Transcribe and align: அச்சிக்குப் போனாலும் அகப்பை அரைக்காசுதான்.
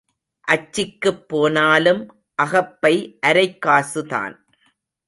அச்சிக்குப் 0.47 1.27
போனாலும் 1.27 2.01
அகப்பை 2.35 3.19
அரைக்காசுதான். 3.27 4.35